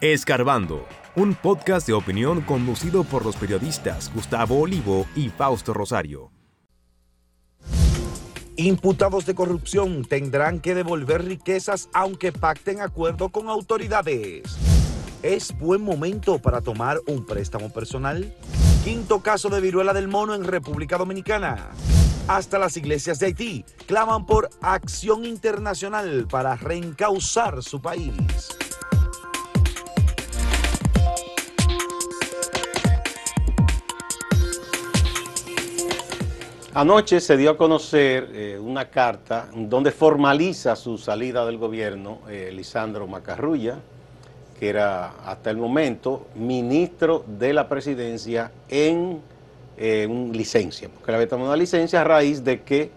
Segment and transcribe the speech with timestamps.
[0.00, 6.32] Escarbando, un podcast de opinión conducido por los periodistas Gustavo Olivo y Fausto Rosario.
[8.56, 14.44] Imputados de corrupción tendrán que devolver riquezas aunque pacten acuerdo con autoridades.
[15.22, 18.34] ¿Es buen momento para tomar un préstamo personal?
[18.82, 21.72] Quinto caso de viruela del mono en República Dominicana.
[22.26, 28.14] Hasta las iglesias de Haití claman por acción internacional para reencauzar su país.
[36.72, 42.52] Anoche se dio a conocer eh, una carta donde formaliza su salida del gobierno eh,
[42.52, 43.78] Lisandro Macarrulla,
[44.56, 49.20] que era hasta el momento ministro de la presidencia en
[49.76, 52.92] eh, licencia, porque le había tomado una licencia a raíz de que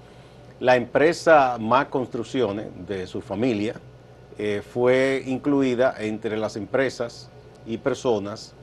[0.60, 3.76] la empresa Más Construcciones de su familia
[4.72, 7.30] fue incluida entre las empresas
[7.68, 8.54] y personas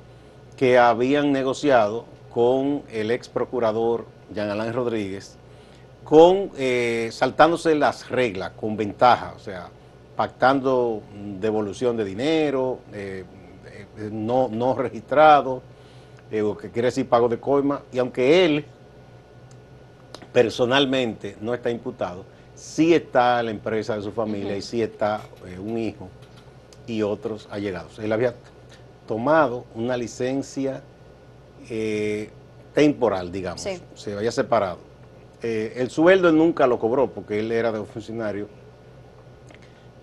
[0.56, 5.36] que habían negociado con el ex procurador Jean Alain Rodríguez,
[6.04, 9.68] con eh, saltándose las reglas, con ventaja, o sea,
[10.16, 11.02] pactando
[11.38, 13.24] devolución de dinero, eh,
[13.96, 15.62] eh, no, no registrado,
[16.44, 18.64] o que quiere decir pago de coima, y aunque él
[20.32, 25.22] personalmente no está imputado, sí está la empresa de su familia y sí está
[25.58, 26.08] un hijo
[26.86, 27.98] y otros allegados.
[27.98, 28.34] Él había
[29.08, 30.82] tomado una licencia
[32.74, 34.78] temporal, digamos, se había separado.
[35.42, 38.48] Eh, el sueldo nunca lo cobró porque él era de un funcionario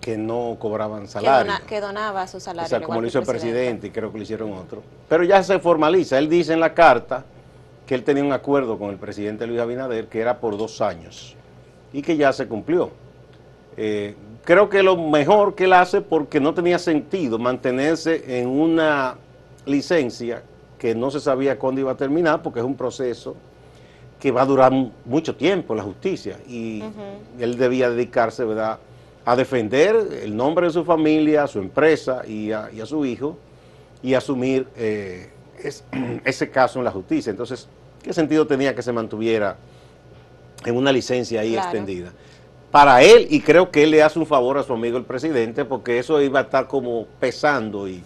[0.01, 1.53] que no cobraban salario.
[1.67, 2.65] Que, donaba su salario.
[2.65, 3.87] O sea, como lo hizo el presidente.
[3.87, 4.81] y creo que lo hicieron otro.
[5.07, 6.17] Pero ya se formaliza.
[6.17, 7.25] Él dice en la carta
[7.85, 11.35] que él tenía un acuerdo con el presidente Luis Abinader que era por dos años
[11.93, 12.91] y que ya se cumplió.
[13.75, 19.17] Eh, creo que lo mejor que él hace porque no tenía sentido mantenerse en una
[19.65, 20.41] licencia
[20.77, 23.35] que no se sabía cuándo iba a terminar porque es un proceso
[24.19, 24.71] que va a durar
[25.05, 26.83] mucho tiempo en la justicia y
[27.39, 28.79] él debía dedicarse ¿verdad?
[29.25, 33.37] a defender el nombre de su familia, a su empresa y a, su hijo
[34.01, 35.29] y asumir eh,
[36.25, 37.29] ese caso en la justicia.
[37.29, 37.67] Entonces,
[38.01, 39.57] ¿qué sentido tenía que se mantuviera
[40.65, 42.11] en una licencia ahí extendida?
[42.71, 45.63] Para él, y creo que él le hace un favor a su amigo el presidente,
[45.63, 48.03] porque eso iba a estar como pesando y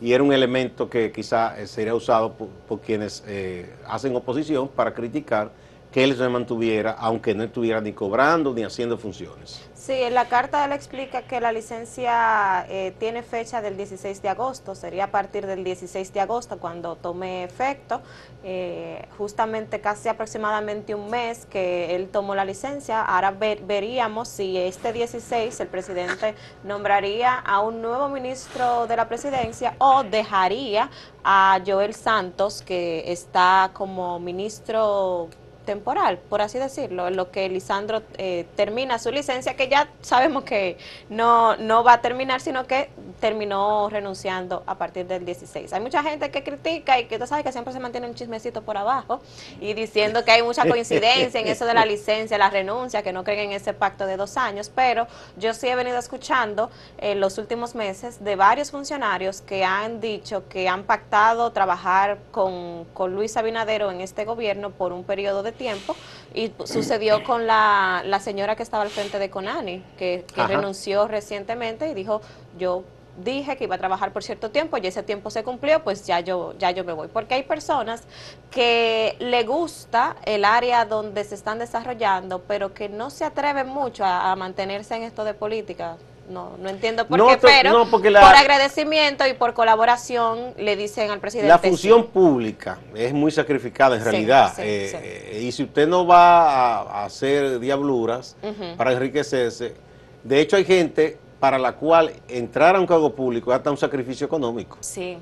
[0.00, 4.94] y era un elemento que quizá eh, sería usado por, quienes eh, hacen oposición para
[4.94, 5.50] criticar
[5.92, 9.68] que él se mantuviera, aunque no estuviera ni cobrando ni haciendo funciones.
[9.88, 14.28] Sí, en la carta él explica que la licencia eh, tiene fecha del 16 de
[14.28, 18.02] agosto, sería a partir del 16 de agosto cuando tome efecto,
[18.44, 24.92] eh, justamente casi aproximadamente un mes que él tomó la licencia, ahora veríamos si este
[24.92, 26.34] 16 el presidente
[26.64, 30.90] nombraría a un nuevo ministro de la presidencia o dejaría
[31.24, 35.30] a Joel Santos, que está como ministro
[35.68, 40.44] temporal, por así decirlo, en lo que Lisandro eh, termina su licencia, que ya sabemos
[40.44, 40.78] que
[41.10, 42.88] no, no va a terminar, sino que
[43.20, 45.70] terminó renunciando a partir del 16.
[45.74, 48.62] Hay mucha gente que critica y que tú sabes que siempre se mantiene un chismecito
[48.62, 49.20] por abajo
[49.60, 53.22] y diciendo que hay mucha coincidencia en eso de la licencia, la renuncia, que no
[53.22, 55.06] creen en ese pacto de dos años, pero
[55.36, 60.48] yo sí he venido escuchando en los últimos meses de varios funcionarios que han dicho
[60.48, 65.52] que han pactado trabajar con, con Luis Abinadero en este gobierno por un periodo de
[65.58, 65.94] tiempo
[66.34, 71.88] y sucedió con la, la señora que estaba al frente de Conani, que, renunció recientemente
[71.90, 72.22] y dijo,
[72.58, 72.84] yo
[73.22, 76.20] dije que iba a trabajar por cierto tiempo y ese tiempo se cumplió, pues ya
[76.20, 77.08] yo, ya yo me voy.
[77.08, 78.04] Porque hay personas
[78.50, 84.04] que le gusta el área donde se están desarrollando, pero que no se atreven mucho
[84.04, 85.96] a mantenerse en esto de política
[86.28, 91.48] no, no entiendo por qué, pero por agradecimiento y por colaboración le dicen al presidente.
[91.48, 94.52] La función pública es muy sacrificada en realidad.
[94.58, 98.36] Eh, eh, y si usted no va a, hacer diabluras
[98.76, 99.74] para enriquecerse,
[100.22, 103.76] de hecho hay gente para la cual entrar a un cargo público es hasta un
[103.76, 104.76] sacrificio económico.
[104.80, 105.16] Sí.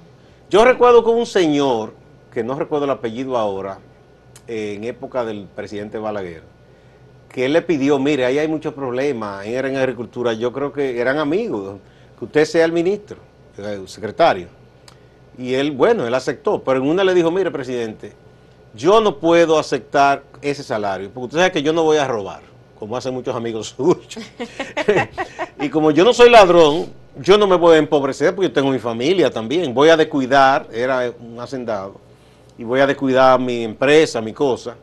[0.49, 1.95] Yo recuerdo con un señor,
[2.33, 3.79] que no recuerdo el apellido ahora,
[4.49, 6.43] en época del presidente Balaguer,
[7.37, 10.99] que él le pidió, mire, ahí hay muchos problemas, era en agricultura, yo creo que
[10.99, 11.77] eran amigos,
[12.19, 13.19] que usted sea el ministro,
[13.59, 14.49] el secretario.
[15.37, 18.15] Y él, bueno, él aceptó, pero en una le dijo, mire, presidente,
[18.75, 22.41] yo no puedo aceptar ese salario, porque usted sabe que yo no voy a robar,
[22.79, 24.17] como hacen muchos amigos suyos.
[25.61, 26.87] y como yo no soy ladrón,
[27.21, 30.69] yo no me voy a empobrecer porque yo tengo mi familia también, voy a descuidar,
[30.73, 32.01] era un hacendado,
[32.57, 34.75] y voy a descuidar mi empresa, mi cosa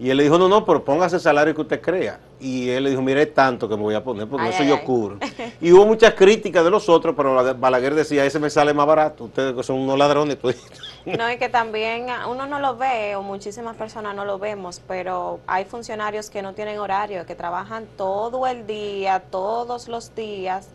[0.00, 2.20] y él le dijo, no, no, pero póngase el salario que usted crea.
[2.40, 4.62] y él le dijo, mire, es tanto que me voy a poner, porque Ay, eso
[4.62, 4.84] ay, yo ay.
[4.84, 5.18] cubro.
[5.60, 9.24] Y hubo muchas críticas de los otros, pero Balaguer- decía, ese me sale más barato,
[9.24, 10.36] ustedes que son unos ladrones.
[10.36, 10.56] Pues.
[11.06, 14.82] No, y que también ah, uno no lo ve, o muchísimas personas no lo vemos,
[14.86, 20.68] pero hay funcionarios que no tienen horario, que trabajan todo el día, todos los días,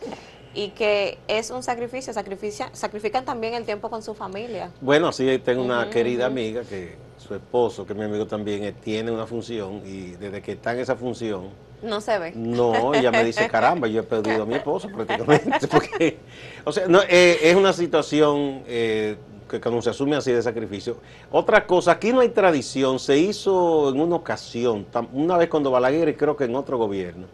[0.55, 4.71] y que es un sacrificio, sacrifican también el tiempo con su familia.
[4.81, 6.95] Bueno, sí, tengo una querida amiga que
[7.33, 10.73] su esposo, que es mi amigo también, eh, tiene una función y desde que está
[10.73, 11.49] en esa función,
[11.81, 12.33] No se ve.
[12.35, 16.17] no, ella me dice, caramba, yo he perdido a mi esposo prácticamente, porque,
[16.63, 19.17] o sea, no, eh, es una situación eh,
[19.49, 20.97] que cuando se asume así de sacrificio.
[21.31, 26.09] Otra cosa, aquí no hay tradición, se hizo en una ocasión, una vez cuando Balaguer
[26.09, 27.27] y creo que en otro gobierno,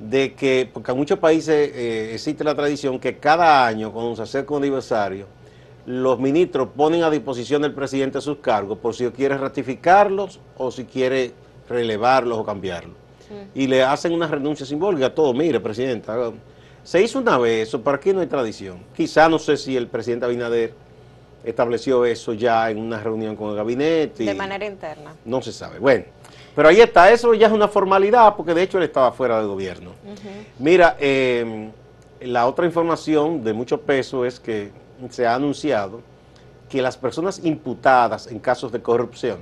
[0.00, 4.22] de que, porque en muchos países eh, existe la tradición que cada año, cuando se
[4.22, 5.26] acerca un aniversario,
[5.86, 10.84] los ministros ponen a disposición del presidente sus cargos por si quiere ratificarlos o si
[10.84, 11.32] quiere
[11.68, 12.96] relevarlos o cambiarlos.
[13.54, 15.32] Y le hacen una renuncia simbólica a todo.
[15.32, 16.32] Mire, presidente, haga-
[16.84, 18.78] se hizo una vez eso, pero aquí no hay tradición.
[18.94, 20.74] Quizá no sé si el presidente Abinader
[21.44, 24.22] estableció eso ya en una reunión con el gabinete.
[24.24, 25.14] y- De manera interna.
[25.24, 25.78] no se sabe.
[25.78, 26.04] Bueno,
[26.54, 29.48] pero ahí está, eso ya es una formalidad, porque de hecho él estaba fuera del
[29.48, 29.92] gobierno.
[30.58, 31.70] Mira, eh,
[32.20, 34.70] la otra información de mucho peso es que
[35.10, 36.00] se ha anunciado
[36.68, 39.38] que las personas imputadas en casos de corrupción,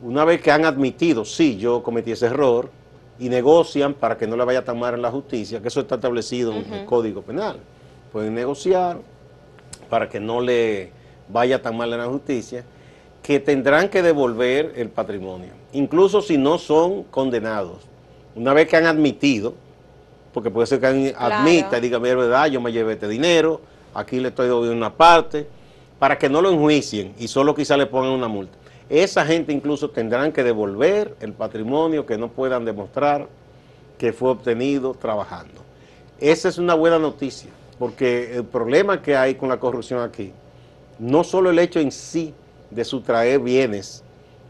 [0.00, 2.70] una vez que han admitido, sí, yo cometí ese error,
[3.18, 5.96] y negocian para que no le vaya tan mal en la justicia, que eso está
[5.96, 7.58] establecido en el Código Penal.
[8.12, 8.98] Pueden negociar
[9.90, 10.92] para que no le
[11.28, 12.64] vaya tan mal en la justicia,
[13.22, 17.78] que tendrán que devolver el patrimonio, incluso si no son condenados.
[18.36, 19.54] Una vez que han admitido,
[20.32, 21.34] porque puede ser que Claro.
[21.34, 23.60] admita y diga, mira, verdad, yo me llevé este dinero,
[23.94, 25.48] aquí le estoy devolviendo una parte,
[25.98, 28.56] para que no lo enjuicien y solo quizá le pongan una multa.
[28.88, 33.28] Esa gente incluso tendrán que devolver el patrimonio que no puedan demostrar
[33.98, 35.62] que fue obtenido trabajando.
[36.20, 40.32] Esa es una buena noticia, porque el problema que hay con la corrupción aquí,
[40.98, 42.32] no solo el hecho en sí
[42.70, 44.02] de sustraer bienes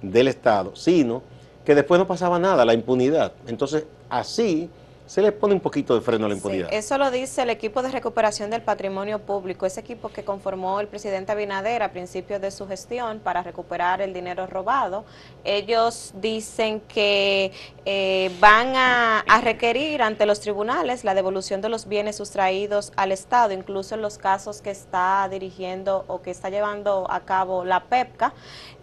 [0.02, 1.22] del Estado, sino
[1.64, 3.32] que después no pasaba nada, la impunidad.
[3.46, 4.70] Entonces, así
[5.08, 6.68] se le pone un poquito de freno a la Sí, impunidad.
[6.70, 10.86] eso lo dice el equipo de recuperación del patrimonio público, ese equipo que conformó el
[10.86, 15.04] presidente Abinader a principios de su gestión para recuperar el dinero robado.
[15.44, 17.52] Ellos dicen que
[17.86, 23.10] eh, van a, a requerir ante los tribunales la devolución de los bienes sustraídos al
[23.10, 27.84] Estado, incluso en los casos que está dirigiendo o que está llevando a cabo la
[27.84, 28.34] PEPCA.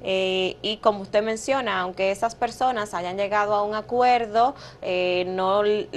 [0.08, 5.64] Eh, y como usted menciona, aunque esas personas hayan llegado a un acuerdo, eh, no
[5.64, 5.88] le,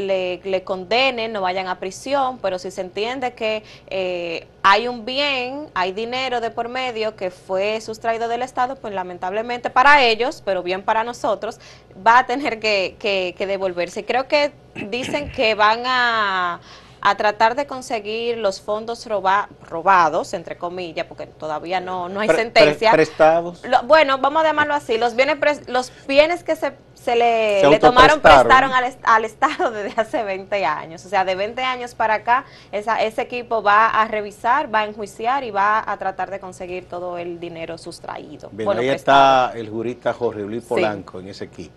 [0.45, 5.69] le condenen, no vayan a prisión, pero si se entiende que eh, hay un bien,
[5.75, 10.63] hay dinero de por medio que fue sustraído del Estado, pues lamentablemente para ellos, pero
[10.63, 11.59] bien para nosotros,
[12.07, 14.05] va a tener que, que- que devolverse.
[14.05, 14.53] Creo que
[14.91, 16.61] dicen que van a
[17.01, 22.29] a tratar de conseguir los fondos roba- robados, entre comillas, porque todavía no, no hay
[22.29, 22.91] Pre- sentencia.
[22.91, 23.63] pre- prestados.
[23.65, 27.61] Lo- bueno, vamos a llamarlo así, los bienes, pres- los bienes que se, se le,
[27.61, 31.05] Se le tomaron, prestaron al, al Estado desde hace 20 años.
[31.05, 34.85] O sea, de 20 años para acá, esa, ese equipo va a revisar, va a
[34.87, 38.49] enjuiciar y va a tratar de conseguir todo el dinero sustraído.
[38.53, 39.47] Bien, Bueno, ahí prestado.
[39.49, 40.69] está el jurista Jorge Luis Sí.
[40.69, 41.75] Polanco en ese equipo.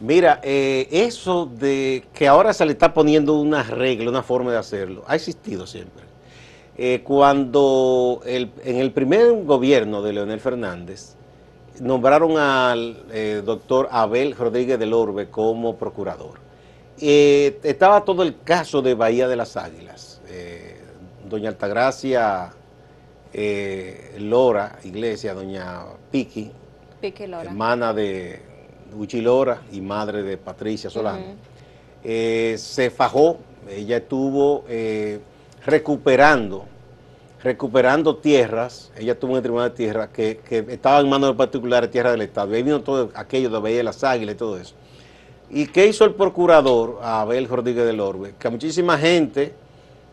[0.00, 4.58] Mira, eh, eso de que ahora se le está poniendo una regla, una forma de
[4.58, 6.02] hacerlo, ha existido siempre.
[6.76, 11.14] Eh, cuando el- en el primer gobierno de Leonel Fernández
[11.80, 16.40] nombraron al eh, doctor Abel Rodríguez del Orbe como procurador.
[16.98, 20.20] Estaba todo el caso de Bahía de las Águilas.
[21.28, 22.52] Doña Altagracia
[24.18, 26.50] Lora Iglesia, doña Piqui,
[27.00, 27.44] Pique Lora.
[27.44, 28.40] hermana de
[28.98, 31.24] Uchi Lora y madre de Patricia Solano,
[32.04, 33.38] eh, se fajó,
[33.70, 35.20] ella estuvo eh,
[35.64, 36.64] recuperando,
[37.42, 41.90] recuperando tierras, ella tuvo un tribunal de tierras que, que estaba en manos de particulares,
[41.90, 44.58] tierras del Estado, y ahí vino todo aquello de Bahía de las Águilas y todo
[44.58, 44.74] eso.
[45.50, 48.34] ¿Y qué hizo el procurador, Abel Rodríguez del Orbe?
[48.38, 49.52] Que a muchísima gente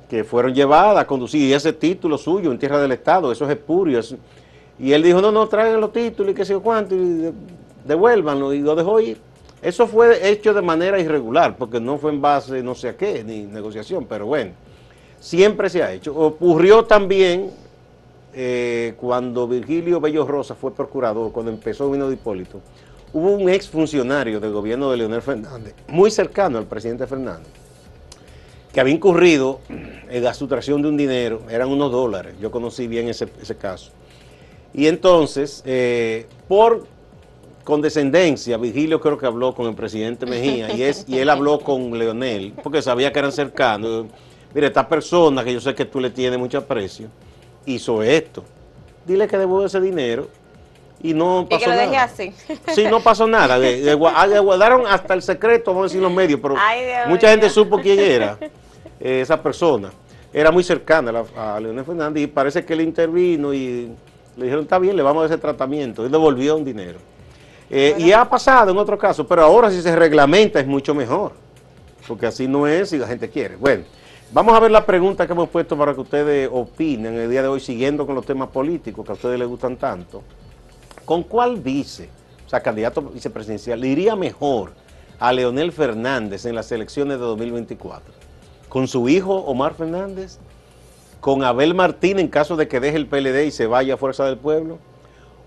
[0.10, 3.52] que fueron llevadas a conducir, y ese título suyo en tierra del Estado, eso es
[3.52, 4.00] espurio.
[4.00, 4.18] eso-
[4.80, 7.32] y él dijo, no, no, traigan los títulos y qué sé yo cuánto, y
[7.86, 9.18] devuélvanlo, y lo dejó ir.
[9.62, 13.24] Eso fue hecho de manera irregular, porque no fue en base no sé a qué,
[13.24, 14.52] ni negociación, pero bueno,
[15.20, 16.16] siempre se ha hecho.
[16.16, 17.52] Ocurrió también
[18.34, 22.62] eh, cuando Virgilio Bello Rosa fue procurador, cuando empezó Vino de Hipólito,
[23.12, 27.52] hubo un exfuncionario del gobierno de Leonel Fernández, muy cercano al presidente Fernández,
[28.72, 33.10] que había incurrido en la sustracción de un dinero, eran unos dólares, yo conocí bien
[33.10, 33.92] ese, ese caso.
[34.74, 36.86] Y entonces, eh, por
[37.70, 41.98] condescendencia, Vigilio creo que habló con el presidente Mejía y, es, y él habló con
[41.98, 44.08] Leonel, porque sabía que eran cercanos.
[44.54, 47.08] Mire, esta persona que yo sé que tú le tienes mucho aprecio,
[47.66, 48.44] hizo esto.
[49.06, 50.28] Dile que devuelve ese dinero
[51.02, 51.86] y no pasó y que lo nada.
[51.88, 52.34] deje así.
[52.74, 53.58] Sí, no pasó nada.
[53.58, 56.82] Le, le gua- le guardaron hasta el secreto, vamos a decir los medios, pero Ay,
[57.08, 58.38] mucha gente supo quién era
[59.00, 59.92] eh, esa persona.
[60.34, 63.90] Era muy cercana a, la- a Leonel Fernández y parece que él intervino y
[64.36, 66.06] le dijeron, está bien, le vamos a dar ese tratamiento.
[66.06, 66.98] Y devolvió un dinero.
[67.70, 71.34] Eh, y ha pasado en otro caso, pero ahora si se reglamenta es mucho mejor,
[72.08, 73.58] porque así no es si la gente quiere.
[73.58, 73.84] Bueno,
[74.32, 77.48] vamos a ver la pregunta que hemos puesto para que ustedes opinen el día de
[77.48, 80.24] hoy, siguiendo con los temas políticos que a ustedes les gustan tanto.
[81.06, 82.10] ¿Con cuál vice,
[82.46, 84.72] o sea, candidato vicepresidencial, le iría mejor
[85.20, 88.14] a Leonel Fernández en las elecciones de 2024?
[88.68, 90.40] ¿Con su hijo Omar Fernández?
[91.20, 94.26] ¿Con Abel Martín en caso de que deje el PLD y se vaya a Fuerza
[94.26, 94.80] del Pueblo?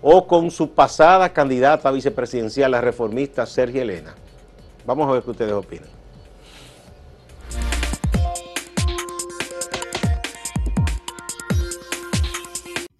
[0.05, 4.13] ¿O con su pasada candidata vicepresidencial, la reformista Sergio Elena?
[4.85, 5.87] Vamos a ver qué ustedes opinan.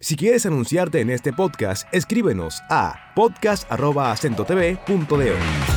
[0.00, 5.73] Si quieres anunciarte en este podcast, escríbenos a podcast.acentotv.de.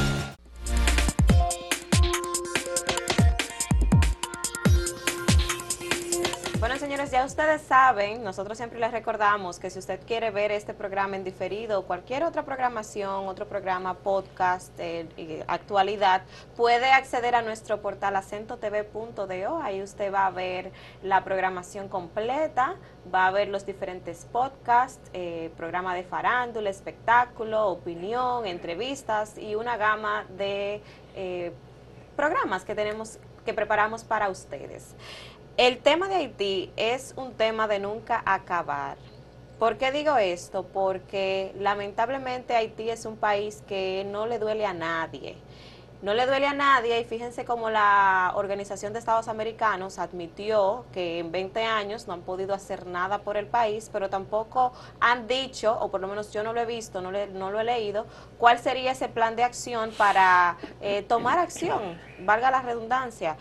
[7.07, 11.15] Señores, ya ustedes saben, nosotros siempre les recordamos que si usted quiere ver este programa
[11.15, 16.23] en diferido o cualquier otra programación, otro programa, podcast, eh, actualidad,
[16.57, 19.61] puede acceder a nuestro portal acentotv.do.
[19.61, 20.71] Ahí usted va a ver
[21.01, 22.75] la programación completa,
[23.13, 29.77] va a ver los diferentes podcasts, eh, programa de farándula, espectáculo, opinión, entrevistas y una
[29.77, 30.81] gama de
[31.15, 31.53] eh,
[32.17, 34.93] programas que tenemos, que preparamos para ustedes.
[35.57, 38.97] El tema de Haití es un tema de nunca acabar.
[39.57, 40.63] ¿Por qué digo esto?
[40.63, 45.35] Porque lamentablemente Haití es un país que no le duele a nadie.
[46.03, 51.17] No le duele a nadie y fíjense cómo la Organización de Estados Americanos admitió que
[51.17, 55.75] en 20 años no han podido hacer nada por el país, pero tampoco han dicho,
[55.81, 58.05] o por lo menos yo no lo he visto, no, le- lo he leído,
[58.37, 61.81] cuál sería ese plan de acción para eh, tomar acción,
[62.19, 63.35] valga la redundancia,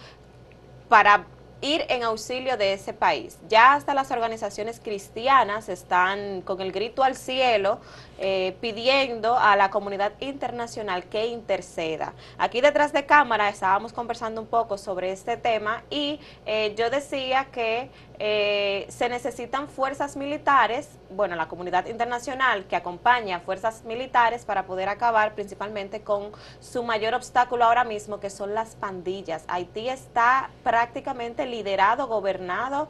[0.89, 1.27] para
[1.61, 3.39] ir en auxilio de ese país.
[3.49, 7.81] Ya hasta las organizaciones cristianas están con el grito al cielo
[8.19, 12.15] eh, pidiendo a la comunidad internacional que interceda.
[12.39, 17.49] Aquí detrás de cámara estábamos conversando un poco sobre este tema y eh, yo decía
[17.53, 24.47] que eh, se necesitan fuerzas militares, bueno, la comunidad internacional que acompaña a fuerzas militares
[24.47, 29.45] para poder acabar principalmente con su mayor obstáculo ahora mismo, que son las pandillas.
[29.49, 32.89] Haití está prácticamente liderado, gobernado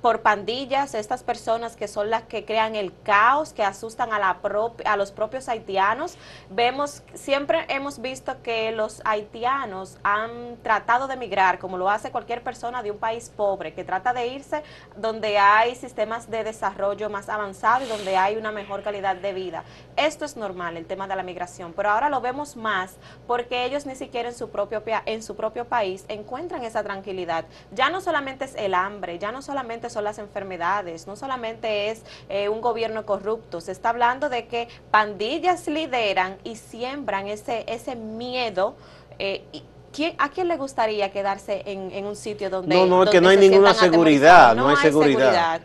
[0.00, 4.96] por pandillas, estas personas que son las que crean el caos, que asustan a, a
[4.96, 6.16] los propios haitianos.
[6.50, 12.42] Vemos, siempre hemos visto que los haitianos han tratado de migrar, como lo hace cualquier
[12.42, 14.62] persona de un país pobre, que trata de irse
[14.96, 19.64] donde hay sistemas de desarrollo más avanzados y donde hay una mejor calidad de vida.
[19.96, 23.86] Esto es normal, el tema de la migración, pero ahora lo vemos más porque ellos
[23.86, 27.44] ni siquiera en su propio, en su propio país encuentran esa tranquilidad.
[27.72, 32.02] Ya no solamente es el hambre, ya no solamente son las enfermedades, no solamente es
[32.28, 37.96] eh, un gobierno corrupto, se está hablando de que pandillas lideran y siembran ese, ese
[37.96, 38.74] miedo.
[39.18, 43.02] eh, y ¿quién- ¿A quién le gustaría quedarse en, en un sitio donde No, no,
[43.04, 45.60] es que no hay ninguna seguridad, no hay seguridad.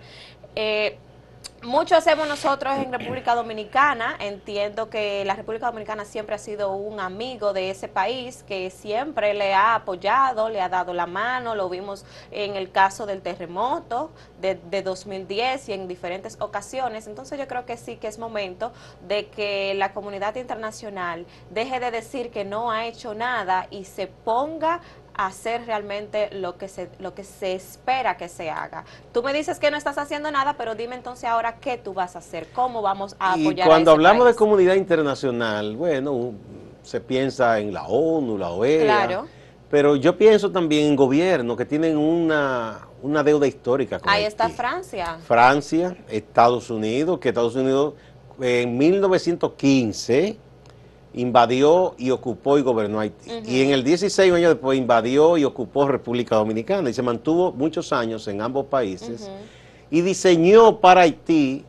[0.56, 0.98] Eh,
[1.64, 4.16] mucho hacemos nosotros en República Dominicana.
[4.20, 9.34] Entiendo que la República Dominicana siempre ha sido un amigo de ese país, que siempre
[9.34, 11.56] le ha apoyado, le ha dado la mano.
[11.56, 17.08] Lo vimos en el caso del terremoto de, de 2010 y en diferentes ocasiones.
[17.08, 18.72] Entonces yo creo que sí que es momento
[19.08, 24.08] de que la comunidad internacional deje de decir que no ha hecho nada y se
[24.08, 24.82] ponga
[25.18, 28.86] hacer realmente lo que se lo que se espera que se haga.
[29.14, 32.16] Tú me dices que no estás haciendo nada, pero dime entonces ahora qué tú vas
[32.16, 36.34] a hacer, cómo vamos a Y apoyar cuando a ese hablamos de comunidad internacional, bueno,
[36.84, 39.28] se piensa en la ONU, la OEA, Claro.
[39.70, 44.50] pero yo pienso también en gobiernos que tienen una, una deuda histórica con Ahí está.
[44.50, 45.18] Francia.
[45.26, 47.96] Francia, Estados Unidos, que Estados Unidos
[48.40, 50.38] en 1915
[51.14, 53.32] invadió y ocupó y gobernó Haití.
[53.48, 57.92] Y en el 16 años después invadió y ocupó República Dominicana y se mantuvo muchos
[57.94, 59.30] años en ambos países
[59.90, 61.64] y diseñó para Haití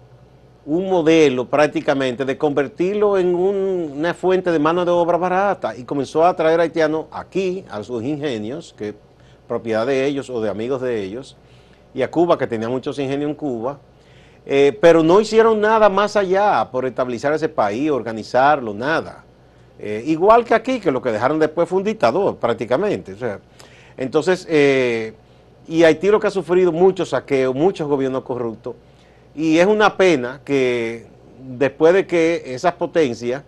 [0.67, 5.85] un modelo prácticamente de convertirlo en un- una fuente de mano de obra barata y
[5.85, 8.95] comenzó a traer haitianos aquí, a sus ingenios, que es
[9.47, 11.39] propiedad de ellos o de amigos de ellos,
[11.95, 13.79] y a Cuba, que tenía muchos ingenios en Cuba.
[14.45, 19.25] Eh, pero no hicieron nada más allá por estabilizar ese país, organizarlo, nada.
[19.79, 23.13] Eh, igual que aquí, que lo que dejaron después fue un dictador prácticamente.
[23.13, 23.41] O sea,
[23.97, 25.15] entonces, eh,
[25.67, 28.75] y Haití lo que ha sufrido muchos saqueos, muchos gobiernos corruptos,
[29.35, 31.07] y es una pena que
[31.39, 33.43] después de que esas potencias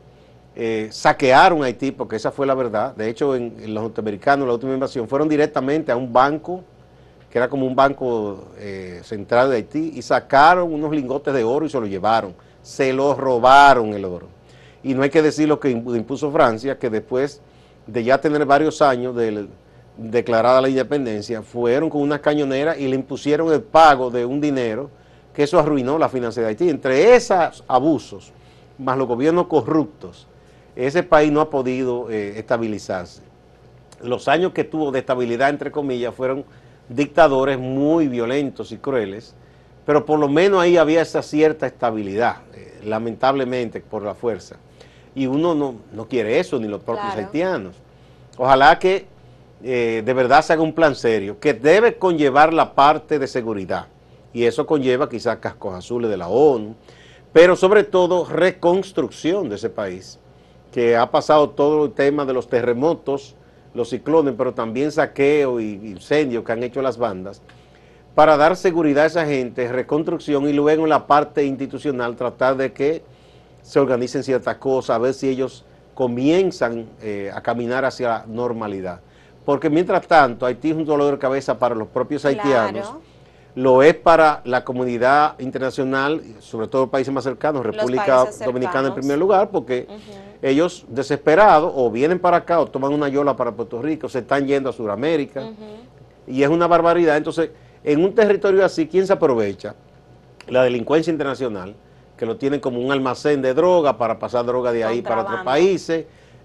[0.54, 4.74] eh, saquearon Haití, porque esa fue la verdad, de hecho en, los norteamericanos, la última
[4.74, 6.62] invasión, fueron directamente a un banco,
[7.30, 11.64] que era como un banco eh, central de Haití, y sacaron unos lingotes de oro
[11.64, 14.39] y se lo llevaron, se lo robaron el oro.
[14.82, 17.42] Y no hay que decir lo que impuso Francia, que después
[17.86, 19.48] de ya tener varios años de
[19.96, 24.90] declarada la independencia, fueron con una cañonera y le impusieron el pago de un dinero
[25.34, 26.68] que eso arruinó la finanzas de Haití.
[26.68, 28.32] Entre esos abusos,
[28.78, 30.26] más los gobiernos corruptos,
[30.74, 33.22] ese país no ha podido eh, estabilizarse.
[34.02, 36.44] Los años que tuvo de estabilidad, entre comillas, fueron
[36.88, 39.34] dictadores muy violentos y crueles,
[39.84, 44.56] pero por lo menos ahí había esa cierta estabilidad, eh, lamentablemente por la fuerza.
[45.14, 47.76] Y uno no, quiere eso, ni los propios haitianos.
[48.36, 49.06] Ojalá que
[49.62, 53.86] eh, de verdad se haga un plan serio, que debe conllevar la parte de seguridad
[54.32, 56.74] y eso conlleva quizás cascos azules de la ONU,
[57.32, 60.18] pero sobre todo reconstrucción de ese país,
[60.72, 63.34] que ha pasado todo el tema de los terremotos,
[63.74, 67.42] los ciclones, pero también saqueo y incendios que han hecho las bandas,
[68.14, 72.72] para dar seguridad a esa gente, reconstrucción y luego en la parte institucional tratar de
[72.72, 73.02] que
[73.62, 75.64] se organicen ciertas cosas, a ver si ellos
[75.94, 79.00] comienzan eh, a caminar hacia la normalidad.
[79.44, 82.94] Porque mientras tanto, Haití es un dolor de cabeza para los propios haitianos
[83.54, 89.18] lo es para la comunidad internacional, sobre todo países más cercanos, República Dominicana en primer
[89.18, 89.86] lugar, porque
[90.40, 94.46] ellos desesperados o vienen para acá o toman una yola para Puerto Rico, se están
[94.46, 95.48] yendo a Sudamérica
[96.26, 97.16] y es una barbaridad.
[97.16, 97.50] Entonces,
[97.82, 99.74] en un territorio así, ¿quién se aprovecha?
[100.46, 101.74] La delincuencia internacional,
[102.20, 105.40] que lo tienen como un almacén de droga para pasar droga de ahí para otros
[105.40, 106.04] países,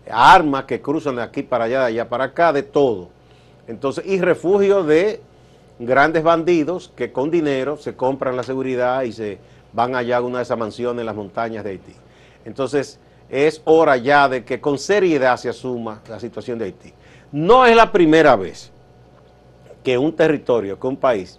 [0.10, 3.10] armas que cruzan de aquí para allá, de allá para acá, de todo.
[3.68, 5.20] Entonces, y refugio de
[5.78, 9.38] grandes bandidos que con dinero se compran la seguridad y se
[9.74, 11.94] van allá a una de esas mansiones en las montañas de Haití.
[12.46, 12.98] Entonces,
[13.30, 16.94] es hora ya de que con seriedad se asuma la situación de Haití.
[17.34, 18.72] No es la primera vez
[19.84, 21.38] que un territorio, que un país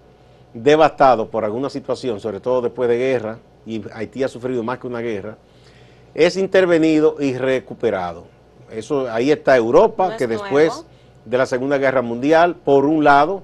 [0.52, 4.87] devastado por alguna situación, sobre todo después de guerra, y Haití ha sufrido más que
[4.87, 5.37] una guerra,
[6.14, 8.24] es intervenido y recuperado.
[8.70, 10.85] Eso, ahí está Europa, que después
[11.24, 13.42] de la Segunda Guerra Mundial, por un lado,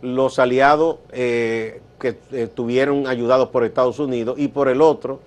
[0.00, 5.20] los aliados eh, que estuvieron ayudados por Estados Unidos y por el otro,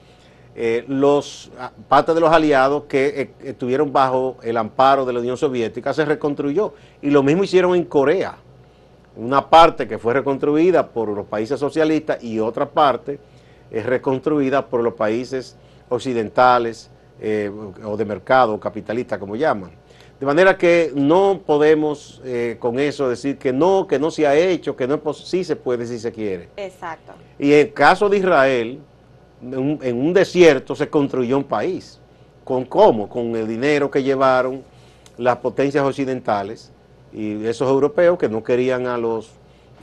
[0.56, 5.20] eh, los ah, parte de los aliados que eh, estuvieron bajo el amparo de la
[5.20, 6.74] Unión Soviética se reconstruyó.
[7.02, 8.38] Y lo mismo hicieron en Corea.
[9.16, 13.20] Una parte que fue reconstruida por los países socialistas y otra parte
[13.72, 15.58] es reconstruida por los países
[15.90, 16.90] occidentales
[17.84, 19.72] o de mercado capitalista, como llaman.
[20.24, 24.34] De manera que no podemos eh, con eso decir que no, que no se ha
[24.36, 26.48] hecho, que no es sí se puede si se quiere.
[26.56, 27.12] Exacto.
[27.38, 28.80] Y en el caso de Israel,
[29.42, 32.00] en un, desierto se construyó un país.
[32.46, 33.10] ¿Con cómo?
[33.10, 34.64] Con el dinero que llevaron
[35.18, 36.72] las potencias occidentales
[37.12, 39.30] y esos europeos que no querían a los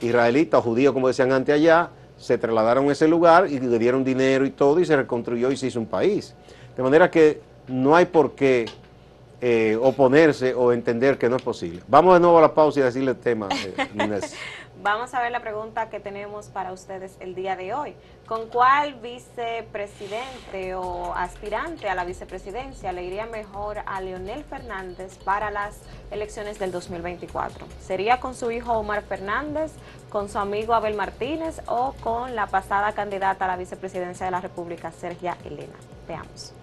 [0.00, 1.90] israelitas o judíos, como decían antes allá,
[2.20, 5.56] se trasladaron a ese lugar y le dieron dinero y todo y se reconstruyó y
[5.56, 6.34] se hizo un país.
[6.76, 8.66] De manera que no hay por qué
[9.40, 11.80] eh, oponerse o entender que no es posible.
[11.88, 13.74] Vamos de nuevo a la pausa y decirle el tema, eh.
[14.82, 17.94] Vamos a ver la pregunta que tenemos para ustedes el día de hoy.
[18.26, 25.50] ¿Con cuál vicepresidente o aspirante a la vicepresidencia le iría mejor a Leonel Fernández para
[25.50, 27.66] las elecciones del 2024?
[27.82, 29.72] ¿Sería con su hijo Omar Fernández,
[30.08, 34.40] con su amigo Abel Martínez o con la pasada candidata a la vicepresidencia de la
[34.40, 35.76] República, Sergia Elena?
[36.08, 36.54] Veamos.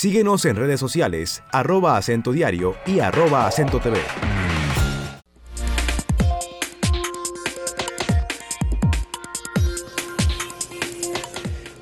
[0.00, 3.98] Síguenos en redes sociales, arroba acento diario y arroba acento TV.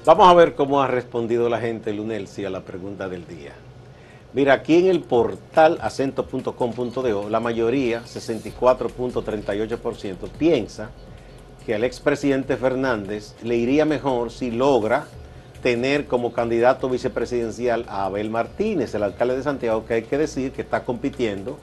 [0.04, 3.52] Vamos a ver cómo ha respondido la gente, Lunelsi, a la pregunta del día.
[4.32, 10.90] Mira, aquí en el portal acento.com.do, la mayoría, 64.38%, piensa
[11.64, 15.06] que al expresidente Fernández le iría mejor si logra
[15.62, 20.52] tener como candidato vicepresidencial a Abel Martínez, el alcalde de Santiago, que hay que decir
[20.52, 21.58] que está compitiendo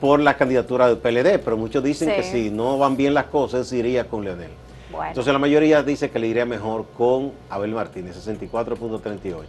[0.00, 3.72] por la candidatura del PLD, pero muchos dicen que si no van bien las cosas,
[3.72, 4.50] iría con Leonel.
[5.08, 9.44] Entonces la mayoría dice que le iría mejor con Abel Martínez, 64.38.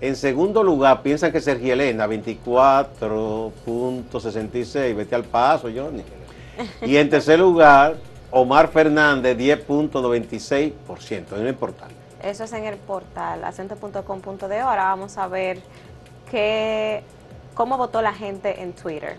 [0.00, 6.02] En segundo lugar, piensan que Sergio Elena, 24.66, vete al paso, Johnny.
[6.82, 7.94] Y en tercer lugar,
[8.30, 11.88] Omar Fernández, 10.96%, en el portal.
[12.24, 14.60] Eso es en el portal acento.com.de.
[14.60, 15.60] Ahora vamos a ver
[16.30, 17.02] qué,
[17.52, 19.16] cómo votó la gente en Twitter.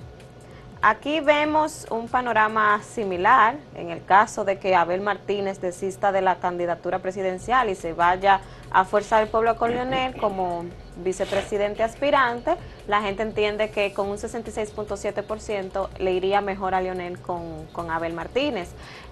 [0.81, 6.35] Aquí vemos un panorama similar en el caso de que Abel Martínez desista de la
[6.35, 8.41] candidatura presidencial y se vaya
[8.71, 10.65] a Fuerza del Pueblo con Leonel como
[10.97, 12.55] vicepresidente aspirante.
[12.87, 18.13] La gente entiende que con un 66.7% le iría mejor a Leonel con, con Abel
[18.13, 18.69] Martínez.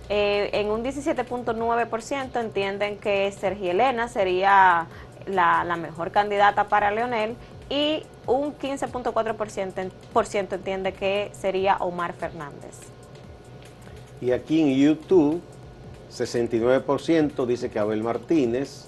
[0.10, 4.88] Eh, en un 17.9% entienden que Sergio Elena sería
[5.26, 7.36] la, la mejor candidata para Leonel
[7.70, 12.80] y un 15.4% entiende que sería Omar Fernández.
[14.22, 15.42] Y aquí en YouTube,
[16.12, 18.88] 69% dice que Abel Martínez,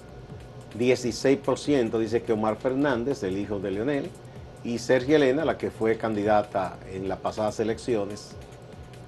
[0.78, 4.10] 16% dice que Omar Fernández, el hijo de Leonel,
[4.64, 8.34] y Sergio Elena, la que fue candidata en las pasadas elecciones,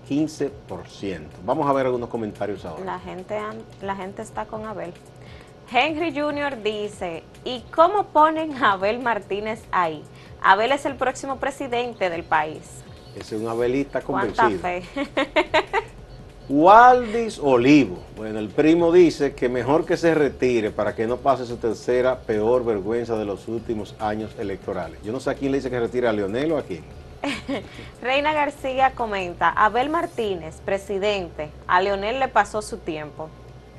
[0.09, 0.51] 15%.
[1.45, 2.85] Vamos a ver algunos comentarios ahora.
[2.85, 3.39] La gente,
[3.83, 4.93] la gente está con Abel.
[5.71, 6.63] Henry Jr.
[6.63, 10.03] dice, ¿y cómo ponen a Abel Martínez ahí?
[10.41, 12.83] Abel es el próximo presidente del país.
[13.15, 14.49] Es un abelista convencido.
[14.49, 14.83] ¿Cuánta fe?
[16.49, 17.99] Waldis Olivo.
[18.17, 22.21] Bueno, el primo dice que mejor que se retire para que no pase su tercera
[22.21, 24.99] peor vergüenza de los últimos años electorales.
[25.05, 26.83] Yo no sé a quién le dice que retire, a Leonel o a quién.
[28.03, 33.29] Reina García comenta, Abel Martínez, presidente, a Leonel le pasó su tiempo.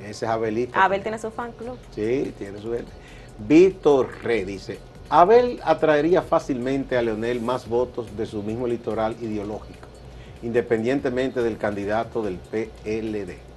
[0.02, 0.84] Ese es Abelista.
[0.84, 1.78] Abel tiene su fan club.
[1.93, 2.91] Sí, tiene su gente.
[3.38, 9.88] Víctor Re dice, Abel atraería fácilmente a Leonel más votos de su mismo litoral ideológico,
[10.41, 13.48] independientemente del candidato del PLD.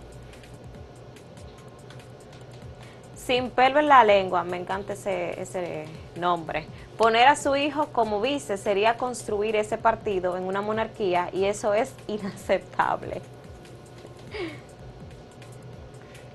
[3.24, 5.84] Sin pelo en la lengua, me encanta ese, ese
[6.18, 6.66] nombre.
[6.98, 11.72] Poner a su hijo como vice sería construir ese partido en una monarquía y eso
[11.72, 13.22] es inaceptable.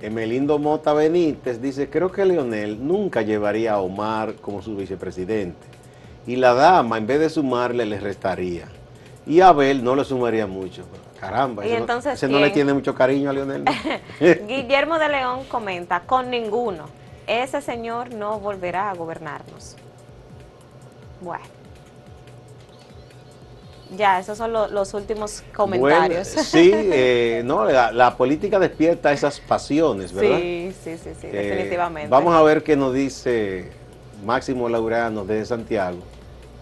[0.02, 5.68] Emelindo Mota Benítez dice, creo que Leonel nunca llevaría a Omar como su vicepresidente.
[6.26, 8.68] Y la dama, en vez de sumarle, le restaría.
[9.26, 10.84] Y Abel no le sumaría mucho.
[11.30, 13.66] Caramba, ¿Y entonces, no, ese no le tiene mucho cariño a Leonel.
[14.48, 16.86] Guillermo de León comenta, con ninguno.
[17.28, 19.76] Ese señor no volverá a gobernarnos.
[21.20, 21.44] Bueno.
[23.96, 26.28] Ya, esos son los últimos comentarios.
[26.28, 30.38] sí, eh, no, la, política despierta esas pasiones, ¿verdad?
[30.38, 32.10] Sí, sí, sí, sí eh, definitivamente.
[32.10, 33.72] Vamos a ver qué nos dice
[34.26, 36.00] Máximo Laureano desde Santiago,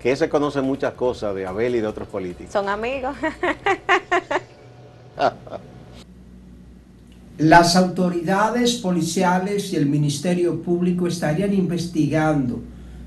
[0.01, 2.53] que se conoce muchas cosas de Abel y de otros políticos.
[2.53, 3.15] Son amigos.
[7.37, 12.61] Las autoridades policiales y el Ministerio Público estarían investigando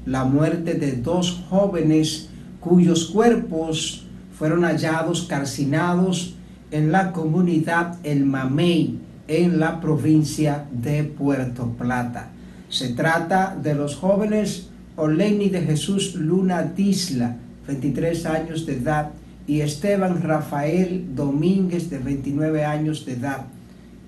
[0.04, 2.28] la muerte de dos jóvenes
[2.60, 4.04] cuyos cuerpos
[4.38, 6.34] fueron hallados calcinados
[6.70, 12.28] en la comunidad El Mamey, en la provincia de Puerto Plata.
[12.68, 17.36] Se trata de los jóvenes Oleini de Jesús Luna Disla,
[17.66, 19.10] 23 años de edad,
[19.46, 23.46] y Esteban Rafael Domínguez, de 29 años de edad.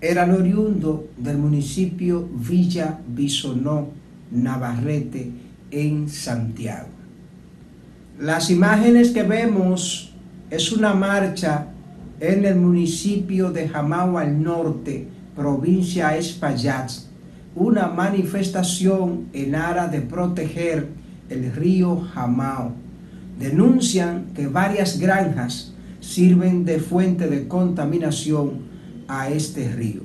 [0.03, 3.89] Eran oriundo del municipio Villa Bisonó,
[4.31, 5.31] Navarrete,
[5.71, 6.89] en Santiago.
[8.19, 10.15] Las imágenes que vemos
[10.49, 11.67] es una marcha
[12.19, 16.91] en el municipio de Jamao al norte, provincia Espaillat,
[17.55, 20.89] una manifestación en aras de proteger
[21.29, 22.73] el río Jamao.
[23.39, 28.70] Denuncian que varias granjas sirven de fuente de contaminación
[29.11, 30.03] a este río.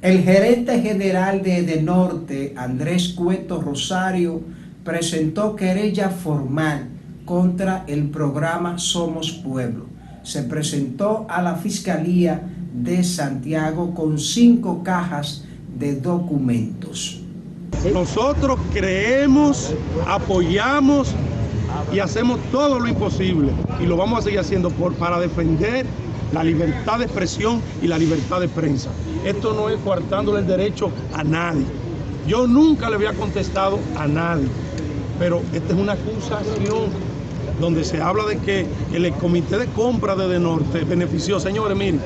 [0.00, 4.42] El gerente general de Edenorte, Andrés Cueto Rosario,
[4.82, 6.88] presentó querella formal
[7.24, 9.86] contra el programa Somos Pueblo.
[10.22, 12.42] Se presentó a la Fiscalía
[12.74, 15.44] de Santiago con cinco cajas
[15.78, 17.20] de documentos.
[17.92, 19.74] Nosotros creemos,
[20.06, 21.14] apoyamos
[21.92, 25.86] y hacemos todo lo imposible y lo vamos a seguir haciendo por, para defender
[26.34, 28.90] la libertad de expresión y la libertad de prensa.
[29.24, 31.64] Esto no es coartándole el derecho a nadie.
[32.26, 34.48] Yo nunca le había contestado a nadie,
[35.18, 36.88] pero esta es una acusación
[37.60, 41.38] donde se habla de que el comité de compra de Norte benefició.
[41.38, 42.00] Señores, miren,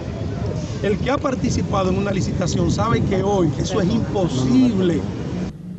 [0.82, 5.00] el que ha participado en una licitación sabe que hoy eso es imposible.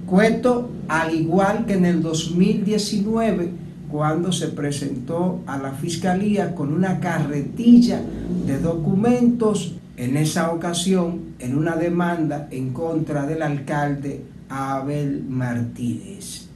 [0.07, 3.51] Cuento, al igual que en el 2019,
[3.91, 8.01] cuando se presentó a la fiscalía con una carretilla
[8.45, 16.47] de documentos, en esa ocasión, en una demanda en contra del alcalde Abel Martínez.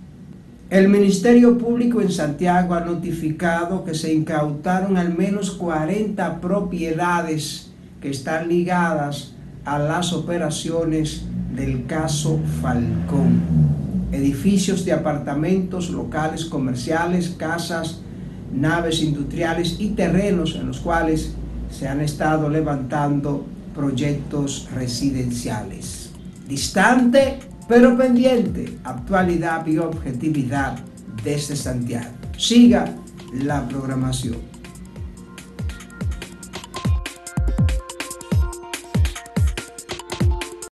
[0.70, 7.70] El Ministerio Público en Santiago ha notificado que se incautaron al menos 40 propiedades
[8.02, 9.34] que están ligadas
[9.66, 13.83] a las operaciones del caso Falcón.
[14.14, 18.00] Edificios de apartamentos, locales comerciales, casas,
[18.54, 21.34] naves industriales y terrenos en los cuales
[21.70, 26.12] se han estado levantando proyectos residenciales.
[26.48, 30.78] Distante pero pendiente, actualidad y objetividad
[31.24, 32.12] desde Santiago.
[32.38, 32.94] Siga
[33.34, 34.53] la programación.